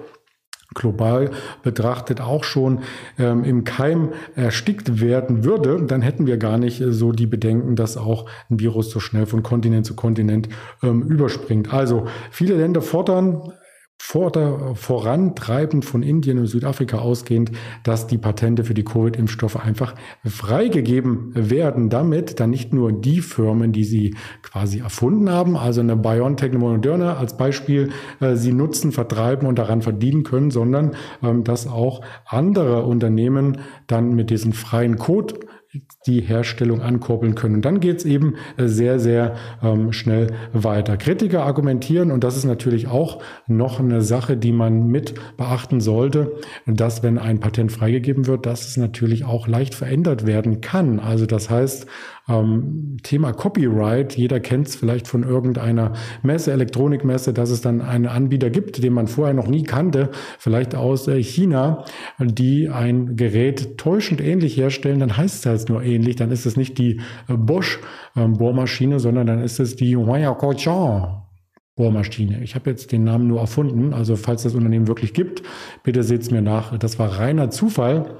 global 0.74 1.30
betrachtet 1.62 2.20
auch 2.20 2.44
schon 2.44 2.80
ähm, 3.18 3.44
im 3.44 3.64
Keim 3.64 4.10
erstickt 4.34 5.00
werden 5.00 5.44
würde, 5.44 5.84
dann 5.86 6.02
hätten 6.02 6.26
wir 6.26 6.38
gar 6.38 6.58
nicht 6.58 6.82
so 6.88 7.12
die 7.12 7.26
Bedenken, 7.26 7.76
dass 7.76 7.96
auch 7.96 8.28
ein 8.50 8.58
Virus 8.58 8.90
so 8.90 9.00
schnell 9.00 9.26
von 9.26 9.42
Kontinent 9.42 9.86
zu 9.86 9.94
Kontinent 9.94 10.48
ähm, 10.82 11.02
überspringt. 11.02 11.72
Also 11.72 12.06
viele 12.30 12.56
Länder 12.56 12.82
fordern 12.82 13.52
vor 14.04 14.32
der, 14.32 14.74
vorantreibend 14.74 15.84
von 15.84 16.02
Indien 16.02 16.40
und 16.40 16.48
Südafrika 16.48 16.98
ausgehend, 16.98 17.52
dass 17.84 18.08
die 18.08 18.18
Patente 18.18 18.64
für 18.64 18.74
die 18.74 18.82
Covid-Impfstoffe 18.82 19.64
einfach 19.64 19.94
freigegeben 20.24 21.30
werden, 21.36 21.88
damit 21.88 22.40
dann 22.40 22.50
nicht 22.50 22.72
nur 22.72 22.92
die 22.92 23.20
Firmen, 23.20 23.70
die 23.70 23.84
sie 23.84 24.16
quasi 24.42 24.80
erfunden 24.80 25.30
haben, 25.30 25.56
also 25.56 25.80
eine 25.80 25.94
BioNTech, 25.94 26.50
eine 26.50 26.58
Moderna 26.58 27.16
als 27.16 27.36
Beispiel, 27.36 27.90
äh, 28.18 28.34
sie 28.34 28.52
nutzen, 28.52 28.90
vertreiben 28.90 29.46
und 29.46 29.56
daran 29.56 29.82
verdienen 29.82 30.24
können, 30.24 30.50
sondern 30.50 30.96
ähm, 31.22 31.44
dass 31.44 31.68
auch 31.68 32.00
andere 32.26 32.82
Unternehmen 32.82 33.58
dann 33.86 34.16
mit 34.16 34.30
diesem 34.30 34.52
freien 34.52 34.96
Code 34.96 35.36
die 36.06 36.20
Herstellung 36.20 36.82
ankurbeln 36.82 37.34
können. 37.34 37.56
Und 37.56 37.64
dann 37.64 37.80
geht 37.80 37.98
es 37.98 38.04
eben 38.04 38.34
äh, 38.56 38.66
sehr, 38.66 38.98
sehr 38.98 39.36
ähm, 39.62 39.92
schnell 39.92 40.28
weiter. 40.52 40.96
Kritiker 40.96 41.44
argumentieren, 41.44 42.10
und 42.10 42.24
das 42.24 42.36
ist 42.36 42.44
natürlich 42.44 42.88
auch 42.88 43.22
noch 43.46 43.80
eine 43.80 44.02
Sache, 44.02 44.36
die 44.36 44.52
man 44.52 44.88
mit 44.88 45.14
beachten 45.36 45.80
sollte, 45.80 46.32
dass 46.66 47.02
wenn 47.02 47.18
ein 47.18 47.40
Patent 47.40 47.72
freigegeben 47.72 48.26
wird, 48.26 48.44
dass 48.44 48.66
es 48.66 48.76
natürlich 48.76 49.24
auch 49.24 49.48
leicht 49.48 49.74
verändert 49.74 50.26
werden 50.26 50.60
kann. 50.60 51.00
Also 51.00 51.24
das 51.24 51.48
heißt, 51.48 51.86
ähm, 52.28 52.98
Thema 53.02 53.32
Copyright, 53.32 54.16
jeder 54.16 54.40
kennt 54.40 54.68
es 54.68 54.76
vielleicht 54.76 55.08
von 55.08 55.22
irgendeiner 55.22 55.92
Messe, 56.22 56.52
Elektronikmesse, 56.52 57.32
dass 57.32 57.50
es 57.50 57.60
dann 57.60 57.80
einen 57.80 58.06
Anbieter 58.06 58.50
gibt, 58.50 58.82
den 58.82 58.92
man 58.92 59.08
vorher 59.08 59.34
noch 59.34 59.48
nie 59.48 59.64
kannte, 59.64 60.10
vielleicht 60.38 60.74
aus 60.74 61.08
äh, 61.08 61.22
China, 61.22 61.84
die 62.18 62.68
ein 62.68 63.16
Gerät 63.16 63.78
täuschend 63.78 64.20
ähnlich 64.20 64.56
herstellen, 64.56 65.00
dann 65.00 65.16
heißt 65.16 65.44
es 65.44 65.46
halt 65.46 65.68
nur 65.68 65.82
ähnlich, 65.82 66.16
dann 66.16 66.30
ist 66.30 66.46
es 66.46 66.56
nicht 66.56 66.78
die 66.78 67.00
äh, 67.28 67.36
Bosch 67.36 67.80
äh, 68.14 68.26
Bohrmaschine, 68.26 69.00
sondern 69.00 69.26
dann 69.26 69.40
ist 69.40 69.58
es 69.60 69.76
die 69.76 69.96
Huayacochan 69.96 71.22
Bohrmaschine. 71.74 72.42
Ich 72.42 72.54
habe 72.54 72.70
jetzt 72.70 72.92
den 72.92 73.04
Namen 73.04 73.28
nur 73.28 73.40
erfunden, 73.40 73.94
also 73.94 74.16
falls 74.16 74.42
das 74.42 74.54
Unternehmen 74.54 74.88
wirklich 74.88 75.14
gibt, 75.14 75.42
bitte 75.82 76.02
seht 76.02 76.22
es 76.22 76.30
mir 76.30 76.42
nach. 76.42 76.78
Das 76.78 76.98
war 76.98 77.18
reiner 77.18 77.50
Zufall. 77.50 78.18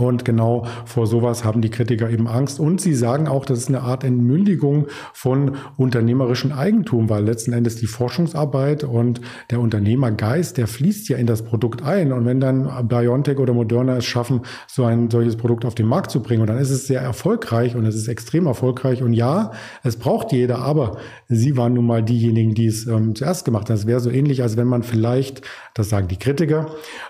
Und 0.00 0.24
genau 0.24 0.66
vor 0.84 1.06
sowas 1.06 1.44
haben 1.44 1.60
die 1.60 1.70
Kritiker 1.70 2.10
eben 2.10 2.26
Angst. 2.26 2.58
Und 2.58 2.80
sie 2.80 2.94
sagen 2.94 3.28
auch, 3.28 3.44
das 3.44 3.58
ist 3.58 3.68
eine 3.68 3.82
Art 3.82 4.04
Entmündigung 4.04 4.86
von 5.12 5.56
unternehmerischem 5.76 6.52
Eigentum, 6.52 7.08
weil 7.08 7.24
letzten 7.24 7.52
Endes 7.52 7.76
die 7.76 7.86
Forschungsarbeit 7.86 8.84
und 8.84 9.20
der 9.50 9.60
Unternehmergeist, 9.60 10.56
der 10.56 10.66
fließt 10.66 11.08
ja 11.08 11.18
in 11.18 11.26
das 11.26 11.42
Produkt 11.42 11.82
ein. 11.82 12.12
Und 12.12 12.24
wenn 12.24 12.40
dann 12.40 12.88
BioNTech 12.88 13.38
oder 13.38 13.52
Moderna 13.52 13.98
es 13.98 14.06
schaffen, 14.06 14.40
so 14.66 14.84
ein 14.84 15.10
solches 15.10 15.36
Produkt 15.36 15.64
auf 15.64 15.74
den 15.74 15.86
Markt 15.86 16.10
zu 16.10 16.22
bringen, 16.22 16.46
dann 16.46 16.58
ist 16.58 16.70
es 16.70 16.86
sehr 16.86 17.00
erfolgreich 17.00 17.76
und 17.76 17.84
es 17.86 17.94
ist 17.94 18.08
extrem 18.08 18.46
erfolgreich. 18.46 19.02
Und 19.02 19.12
ja, 19.12 19.52
es 19.82 19.96
braucht 19.96 20.32
jeder, 20.32 20.60
aber 20.60 20.98
sie 21.28 21.56
waren 21.56 21.74
nun 21.74 21.86
mal 21.86 22.02
diejenigen, 22.02 22.54
die 22.54 22.66
es 22.66 22.86
ähm, 22.86 23.14
zuerst 23.14 23.44
gemacht 23.44 23.68
haben. 23.68 23.76
Es 23.76 23.86
wäre 23.86 24.00
so 24.00 24.10
ähnlich, 24.10 24.42
als 24.42 24.56
wenn 24.56 24.66
man 24.66 24.82
vielleicht, 24.82 25.42
das 25.74 25.90
sagen 25.90 26.08
die 26.08 26.18
Kritiker, 26.18 26.66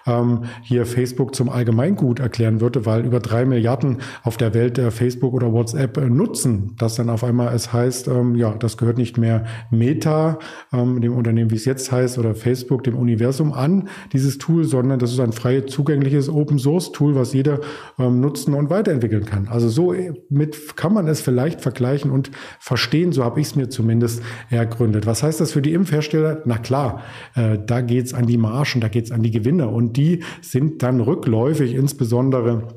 ähm, 0.06 0.44
hier 0.62 0.86
Facebook 0.86 1.34
zum 1.34 1.48
Allgemeingut 1.48 2.20
erklären 2.20 2.60
würde 2.60 2.79
weil 2.86 3.04
über 3.04 3.20
drei 3.20 3.44
Milliarden 3.44 3.98
auf 4.22 4.36
der 4.36 4.54
Welt 4.54 4.78
äh, 4.78 4.90
Facebook 4.90 5.34
oder 5.34 5.52
WhatsApp 5.52 5.96
äh, 5.96 6.08
nutzen, 6.08 6.74
dass 6.78 6.96
dann 6.96 7.10
auf 7.10 7.24
einmal 7.24 7.54
es 7.54 7.72
heißt, 7.72 8.08
ähm, 8.08 8.34
ja, 8.34 8.54
das 8.54 8.76
gehört 8.76 8.98
nicht 8.98 9.18
mehr 9.18 9.44
Meta, 9.70 10.38
ähm, 10.72 11.00
dem 11.00 11.14
Unternehmen, 11.14 11.50
wie 11.50 11.56
es 11.56 11.64
jetzt 11.64 11.90
heißt, 11.92 12.18
oder 12.18 12.34
Facebook, 12.34 12.84
dem 12.84 12.96
Universum 12.96 13.52
an, 13.52 13.88
dieses 14.12 14.38
Tool, 14.38 14.64
sondern 14.64 14.98
das 14.98 15.12
ist 15.12 15.20
ein 15.20 15.32
frei 15.32 15.62
zugängliches 15.62 16.28
Open 16.28 16.58
Source 16.58 16.92
Tool, 16.92 17.14
was 17.14 17.32
jeder 17.32 17.60
ähm, 17.98 18.20
nutzen 18.20 18.54
und 18.54 18.70
weiterentwickeln 18.70 19.24
kann. 19.24 19.48
Also 19.48 19.68
so 19.68 19.92
äh, 19.92 20.12
mit 20.28 20.76
kann 20.76 20.92
man 20.92 21.08
es 21.08 21.20
vielleicht 21.20 21.60
vergleichen 21.60 22.10
und 22.10 22.30
verstehen, 22.58 23.12
so 23.12 23.24
habe 23.24 23.40
ich 23.40 23.48
es 23.48 23.56
mir 23.56 23.68
zumindest 23.68 24.22
ergründet. 24.50 25.06
Was 25.06 25.22
heißt 25.22 25.40
das 25.40 25.52
für 25.52 25.62
die 25.62 25.72
Impfhersteller? 25.72 26.42
Na 26.44 26.58
klar, 26.58 27.02
äh, 27.34 27.58
da 27.64 27.80
geht's 27.80 28.14
an 28.14 28.26
die 28.26 28.38
Margen, 28.38 28.80
da 28.80 28.88
geht's 28.88 29.10
an 29.10 29.22
die 29.22 29.30
Gewinne 29.30 29.68
und 29.68 29.96
die 29.96 30.22
sind 30.40 30.82
dann 30.82 31.00
rückläufig, 31.00 31.74
insbesondere 31.74 32.68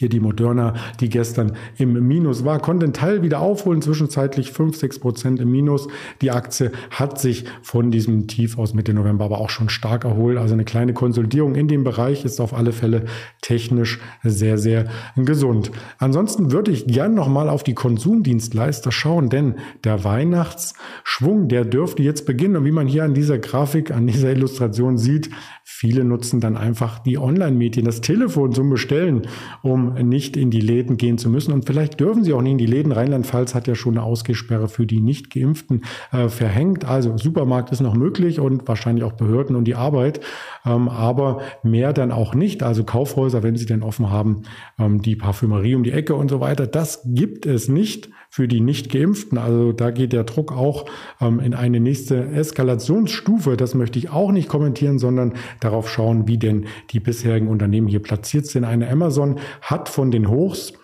hier 0.00 0.08
die 0.08 0.18
Moderna, 0.18 0.72
die 0.98 1.10
gestern 1.10 1.52
im 1.76 1.92
Minus 2.08 2.42
war, 2.42 2.58
konnte 2.58 2.84
einen 2.84 2.94
Teil 2.94 3.22
wieder 3.22 3.40
aufholen, 3.40 3.82
zwischenzeitlich 3.82 4.50
5, 4.50 4.74
6 4.74 4.98
Prozent 4.98 5.40
im 5.40 5.50
Minus. 5.50 5.88
Die 6.22 6.30
Aktie 6.30 6.72
hat 6.90 7.20
sich 7.20 7.44
von 7.60 7.90
diesem 7.90 8.26
Tief 8.26 8.56
aus 8.56 8.72
Mitte 8.72 8.94
November 8.94 9.26
aber 9.26 9.38
auch 9.38 9.50
schon 9.50 9.68
stark 9.68 10.06
erholt. 10.06 10.38
Also 10.38 10.54
eine 10.54 10.64
kleine 10.64 10.94
Konsolidierung 10.94 11.54
in 11.54 11.68
dem 11.68 11.84
Bereich 11.84 12.24
ist 12.24 12.40
auf 12.40 12.54
alle 12.54 12.72
Fälle 12.72 13.04
technisch 13.42 14.00
sehr, 14.22 14.56
sehr 14.56 14.86
gesund. 15.16 15.70
Ansonsten 15.98 16.50
würde 16.50 16.70
ich 16.70 16.86
gern 16.86 17.12
nochmal 17.12 17.50
auf 17.50 17.62
die 17.62 17.74
Konsumdienstleister 17.74 18.92
schauen, 18.92 19.28
denn 19.28 19.56
der 19.84 20.02
Weihnachtsschwung, 20.02 21.48
der 21.48 21.66
dürfte 21.66 22.02
jetzt 22.02 22.24
beginnen. 22.24 22.56
Und 22.56 22.64
wie 22.64 22.72
man 22.72 22.86
hier 22.86 23.04
an 23.04 23.12
dieser 23.12 23.36
Grafik, 23.36 23.90
an 23.90 24.06
dieser 24.06 24.30
Illustration 24.30 24.96
sieht, 24.96 25.28
viele 25.72 26.04
nutzen 26.04 26.40
dann 26.40 26.56
einfach 26.56 26.98
die 26.98 27.16
Online-Medien, 27.16 27.86
das 27.86 28.02
Telefon 28.02 28.52
zum 28.52 28.68
Bestellen, 28.68 29.22
um 29.62 29.94
nicht 29.94 30.36
in 30.36 30.50
die 30.50 30.60
Läden 30.60 30.96
gehen 30.96 31.16
zu 31.16 31.30
müssen. 31.30 31.52
Und 31.52 31.64
vielleicht 31.64 32.00
dürfen 32.00 32.22
sie 32.22 32.34
auch 32.34 32.42
nicht 32.42 32.52
in 32.52 32.58
die 32.58 32.66
Läden. 32.66 32.92
Rheinland-Pfalz 32.92 33.54
hat 33.54 33.66
ja 33.66 33.74
schon 33.74 33.96
eine 33.96 34.02
Ausgehsperre 34.02 34.68
für 34.68 34.84
die 34.84 35.00
Nicht-Geimpften 35.00 35.84
äh, 36.12 36.28
verhängt. 36.28 36.84
Also 36.84 37.16
Supermarkt 37.16 37.70
ist 37.70 37.80
noch 37.80 37.94
möglich 37.94 38.40
und 38.40 38.66
wahrscheinlich 38.68 39.04
auch 39.04 39.12
Behörden 39.12 39.56
und 39.56 39.64
die 39.64 39.76
Arbeit. 39.76 40.20
Ähm, 40.66 40.88
aber 40.88 41.40
mehr 41.62 41.92
dann 41.92 42.12
auch 42.12 42.34
nicht. 42.34 42.62
Also 42.62 42.84
Kaufhäuser, 42.84 43.42
wenn 43.42 43.56
sie 43.56 43.66
denn 43.66 43.82
offen 43.82 44.10
haben, 44.10 44.42
ähm, 44.78 45.00
die 45.00 45.16
Parfümerie 45.16 45.76
um 45.76 45.84
die 45.84 45.92
Ecke 45.92 46.14
und 46.14 46.28
so 46.28 46.40
weiter. 46.40 46.66
Das 46.66 47.00
gibt 47.06 47.46
es 47.46 47.68
nicht 47.68 48.10
für 48.30 48.46
die 48.46 48.60
Nicht-Geimpften. 48.60 49.38
Also 49.38 49.72
da 49.72 49.90
geht 49.90 50.12
der 50.12 50.22
Druck 50.22 50.52
auch 50.52 50.86
ähm, 51.20 51.40
in 51.40 51.52
eine 51.52 51.80
nächste 51.80 52.30
Eskalationsstufe. 52.30 53.56
Das 53.56 53.74
möchte 53.74 53.98
ich 53.98 54.10
auch 54.10 54.30
nicht 54.30 54.48
kommentieren, 54.48 55.00
sondern 55.00 55.34
darauf 55.58 55.90
schauen, 55.90 56.28
wie 56.28 56.38
denn 56.38 56.66
die 56.90 57.00
bisherigen 57.00 57.48
Unternehmen 57.48 57.88
hier 57.88 58.00
platziert 58.00 58.46
sind. 58.46 58.64
Eine 58.64 58.88
Amazon 58.88 59.40
hat 59.60 59.88
von 59.88 60.12
den 60.12 60.28
Hochs 60.28 60.74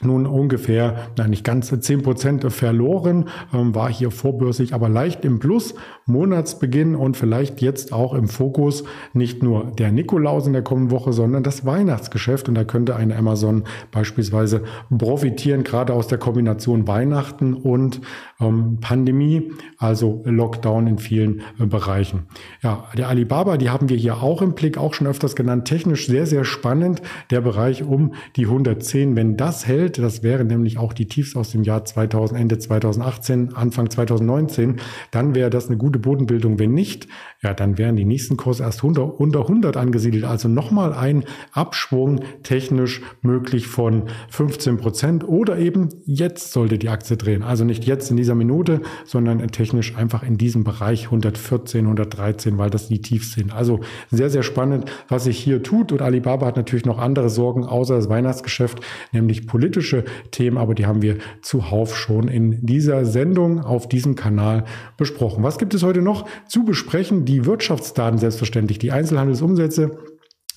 nun 0.00 0.26
ungefähr, 0.26 1.08
nein, 1.16 1.30
nicht 1.30 1.44
ganz 1.44 1.72
zehn 1.80 2.02
Prozent 2.02 2.50
verloren, 2.52 3.28
ähm, 3.52 3.74
war 3.74 3.90
hier 3.90 4.10
vorbörslich, 4.10 4.72
aber 4.72 4.88
leicht 4.88 5.24
im 5.24 5.40
Plus, 5.40 5.74
Monatsbeginn 6.06 6.94
und 6.94 7.16
vielleicht 7.16 7.60
jetzt 7.60 7.92
auch 7.92 8.14
im 8.14 8.28
Fokus 8.28 8.84
nicht 9.12 9.42
nur 9.42 9.72
der 9.78 9.90
Nikolaus 9.90 10.46
in 10.46 10.52
der 10.52 10.62
kommenden 10.62 10.92
Woche, 10.92 11.12
sondern 11.12 11.42
das 11.42 11.66
Weihnachtsgeschäft. 11.66 12.48
Und 12.48 12.54
da 12.54 12.64
könnte 12.64 12.96
eine 12.96 13.16
Amazon 13.16 13.64
beispielsweise 13.90 14.62
profitieren, 14.96 15.64
gerade 15.64 15.92
aus 15.92 16.06
der 16.06 16.18
Kombination 16.18 16.86
Weihnachten 16.86 17.54
und 17.54 18.00
ähm, 18.40 18.78
Pandemie, 18.80 19.52
also 19.78 20.22
Lockdown 20.24 20.86
in 20.86 20.98
vielen 20.98 21.42
äh, 21.58 21.66
Bereichen. 21.66 22.26
Ja, 22.62 22.84
der 22.96 23.08
Alibaba, 23.08 23.56
die 23.56 23.70
haben 23.70 23.88
wir 23.88 23.96
hier 23.96 24.22
auch 24.22 24.42
im 24.42 24.54
Blick, 24.54 24.78
auch 24.78 24.94
schon 24.94 25.06
öfters 25.06 25.34
genannt, 25.34 25.66
technisch 25.66 26.06
sehr, 26.06 26.26
sehr 26.26 26.44
spannend, 26.44 27.02
der 27.30 27.40
Bereich 27.40 27.82
um 27.82 28.14
die 28.36 28.44
110, 28.44 29.16
wenn 29.16 29.36
das 29.36 29.66
hält, 29.66 29.87
Welt. 29.88 29.98
Das 29.98 30.22
wäre 30.22 30.44
nämlich 30.44 30.78
auch 30.78 30.92
die 30.92 31.06
Tiefs 31.06 31.36
aus 31.36 31.50
dem 31.50 31.62
Jahr 31.62 31.84
2000, 31.84 32.40
Ende 32.40 32.58
2018, 32.58 33.54
Anfang 33.54 33.90
2019. 33.90 34.76
Dann 35.10 35.34
wäre 35.34 35.50
das 35.50 35.68
eine 35.68 35.76
gute 35.76 35.98
Bodenbildung. 35.98 36.58
Wenn 36.58 36.72
nicht, 36.72 37.08
ja, 37.42 37.54
dann 37.54 37.78
wären 37.78 37.96
die 37.96 38.04
nächsten 38.04 38.36
Kurse 38.36 38.62
erst 38.62 38.84
unter, 38.84 39.20
unter 39.20 39.40
100 39.40 39.76
angesiedelt. 39.76 40.24
Also 40.24 40.48
nochmal 40.48 40.92
ein 40.92 41.24
Abschwung 41.52 42.20
technisch 42.42 43.02
möglich 43.22 43.66
von 43.66 44.04
15 44.30 44.76
Prozent 44.76 45.26
oder 45.26 45.58
eben 45.58 45.88
jetzt 46.04 46.52
sollte 46.52 46.78
die 46.78 46.88
Aktie 46.88 47.16
drehen. 47.16 47.42
Also 47.42 47.64
nicht 47.64 47.84
jetzt 47.86 48.10
in 48.10 48.16
dieser 48.16 48.34
Minute, 48.34 48.80
sondern 49.04 49.46
technisch 49.48 49.96
einfach 49.96 50.22
in 50.22 50.36
diesem 50.36 50.64
Bereich 50.64 51.06
114, 51.06 51.84
113, 51.84 52.58
weil 52.58 52.70
das 52.70 52.88
die 52.88 53.00
Tiefs 53.00 53.32
sind. 53.32 53.52
Also 53.52 53.80
sehr, 54.10 54.30
sehr 54.30 54.42
spannend, 54.42 54.90
was 55.08 55.24
sich 55.24 55.38
hier 55.38 55.62
tut. 55.62 55.92
Und 55.92 56.02
Alibaba 56.02 56.46
hat 56.46 56.56
natürlich 56.56 56.84
noch 56.84 56.98
andere 56.98 57.30
Sorgen 57.30 57.64
außer 57.64 57.96
das 57.96 58.08
Weihnachtsgeschäft, 58.08 58.80
nämlich 59.12 59.46
politisch 59.46 59.77
politische 59.78 60.04
Themen, 60.30 60.58
aber 60.58 60.74
die 60.74 60.86
haben 60.86 61.02
wir 61.02 61.16
zuhauf 61.42 61.96
schon 61.96 62.28
in 62.28 62.64
dieser 62.64 63.04
Sendung 63.04 63.60
auf 63.60 63.88
diesem 63.88 64.14
Kanal 64.14 64.64
besprochen. 64.96 65.42
Was 65.42 65.58
gibt 65.58 65.74
es 65.74 65.82
heute 65.82 66.02
noch 66.02 66.26
zu 66.48 66.64
besprechen? 66.64 67.24
Die 67.24 67.46
Wirtschaftsdaten 67.46 68.18
selbstverständlich, 68.18 68.78
die 68.78 68.92
Einzelhandelsumsätze 68.92 69.98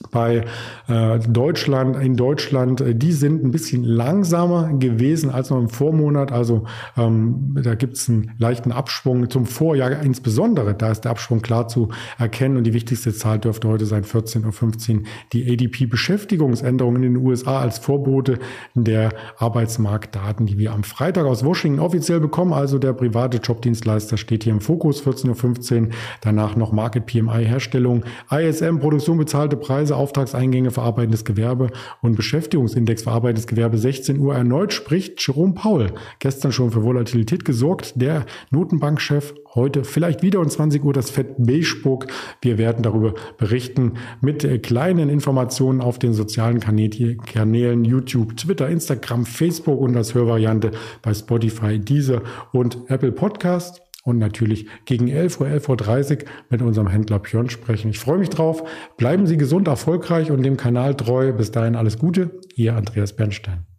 bei 0.09 0.45
äh, 0.87 1.19
Deutschland, 1.19 1.95
in 1.97 2.15
Deutschland, 2.15 2.81
äh, 2.81 2.95
die 2.95 3.11
sind 3.11 3.43
ein 3.43 3.51
bisschen 3.51 3.83
langsamer 3.83 4.73
gewesen 4.73 5.29
als 5.29 5.49
noch 5.49 5.59
im 5.59 5.69
Vormonat. 5.69 6.31
Also 6.31 6.65
ähm, 6.97 7.57
da 7.61 7.75
gibt 7.75 7.97
es 7.97 8.09
einen 8.09 8.31
leichten 8.37 8.71
Abschwung 8.71 9.29
zum 9.29 9.45
Vorjahr 9.45 10.01
insbesondere. 10.01 10.73
Da 10.73 10.91
ist 10.91 11.01
der 11.01 11.11
Abschwung 11.11 11.41
klar 11.41 11.67
zu 11.67 11.89
erkennen 12.17 12.57
und 12.57 12.63
die 12.63 12.73
wichtigste 12.73 13.13
Zahl 13.13 13.39
dürfte 13.39 13.67
heute 13.67 13.85
sein 13.85 14.03
14.15 14.03 14.95
Uhr. 14.95 15.03
Die 15.33 15.51
ADP-Beschäftigungsänderungen 15.51 17.03
in 17.03 17.13
den 17.13 17.25
USA 17.25 17.59
als 17.59 17.79
Vorbote 17.79 18.39
der 18.73 19.11
Arbeitsmarktdaten, 19.37 20.45
die 20.45 20.57
wir 20.57 20.73
am 20.73 20.83
Freitag 20.83 21.25
aus 21.25 21.45
Washington 21.45 21.79
offiziell 21.79 22.19
bekommen. 22.19 22.53
Also 22.53 22.79
der 22.79 22.93
private 22.93 23.37
Jobdienstleister 23.37 24.17
steht 24.17 24.43
hier 24.43 24.53
im 24.53 24.61
Fokus 24.61 25.03
14.15 25.05 25.81
Uhr. 25.81 25.89
Danach 26.21 26.55
noch 26.55 26.71
Market 26.71 27.05
PMI 27.05 27.45
Herstellung, 27.45 28.03
ISM 28.29 28.79
Produktion 28.79 29.17
bezahlte 29.17 29.57
Preise 29.57 29.90
Auftragseingänge, 29.95 30.71
verarbeitendes 30.71 31.25
Gewerbe 31.25 31.71
und 32.01 32.15
Beschäftigungsindex, 32.15 33.03
verarbeitendes 33.03 33.47
Gewerbe 33.47 33.77
16 33.77 34.19
Uhr 34.19 34.35
erneut 34.35 34.73
spricht 34.73 35.25
Jerome 35.25 35.53
Paul. 35.53 35.87
Gestern 36.19 36.51
schon 36.51 36.71
für 36.71 36.83
Volatilität 36.83 37.45
gesorgt. 37.45 37.93
Der 37.95 38.25
Notenbankchef 38.49 39.33
heute 39.55 39.83
vielleicht 39.83 40.21
wieder 40.21 40.39
um 40.39 40.49
20 40.49 40.83
Uhr 40.83 40.93
das 40.93 41.09
Fett 41.09 41.35
Beige-Book. 41.37 42.07
Wir 42.41 42.57
werden 42.57 42.83
darüber 42.83 43.13
berichten 43.37 43.93
mit 44.21 44.63
kleinen 44.63 45.09
Informationen 45.09 45.81
auf 45.81 45.99
den 45.99 46.13
sozialen 46.13 46.59
Kanälen 46.59 47.85
YouTube, 47.85 48.37
Twitter, 48.37 48.69
Instagram, 48.69 49.25
Facebook 49.25 49.79
und 49.79 49.95
als 49.95 50.13
Hörvariante 50.13 50.71
bei 51.01 51.13
Spotify, 51.13 51.79
Deezer 51.79 52.21
und 52.51 52.77
Apple 52.87 53.11
Podcast. 53.11 53.81
Und 54.03 54.17
natürlich 54.17 54.67
gegen 54.85 55.07
11 55.07 55.39
Uhr, 55.39 55.47
11.30 55.47 56.11
Uhr 56.23 56.29
mit 56.49 56.61
unserem 56.61 56.87
Händler 56.87 57.19
Björn 57.19 57.49
sprechen. 57.49 57.89
Ich 57.89 57.99
freue 57.99 58.17
mich 58.17 58.29
drauf. 58.29 58.63
Bleiben 58.97 59.27
Sie 59.27 59.37
gesund, 59.37 59.67
erfolgreich 59.67 60.31
und 60.31 60.41
dem 60.43 60.57
Kanal 60.57 60.95
treu. 60.95 61.33
Bis 61.33 61.51
dahin 61.51 61.75
alles 61.75 61.99
Gute. 61.99 62.39
Ihr 62.55 62.75
Andreas 62.75 63.15
Bernstein. 63.15 63.70